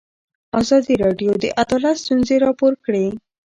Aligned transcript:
ازادي 0.61 0.95
راډیو 1.03 1.31
د 1.43 1.45
عدالت 1.63 1.95
ستونزې 2.03 2.35
راپور 2.45 2.73
کړي. 2.85 3.05